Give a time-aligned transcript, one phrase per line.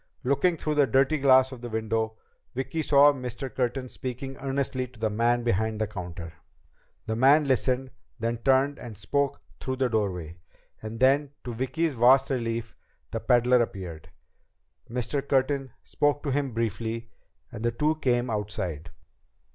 [0.23, 2.17] Looking through the dirty glass of the window,
[2.55, 3.53] Vicki saw Mr.
[3.53, 6.33] Curtin speaking earnestly to the man behind the counter.
[7.05, 10.37] The man listened, then turned and spoke through the doorway.
[10.81, 12.75] And then, to Vicki's vast relief,
[13.11, 14.09] the peddler appeared.
[14.89, 15.21] Mr.
[15.21, 17.11] Curtin spoke to him briefly,
[17.51, 18.89] and the two came outside.